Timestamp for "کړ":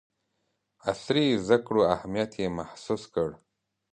3.13-3.29